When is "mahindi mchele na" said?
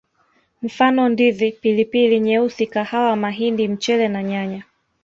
3.15-4.23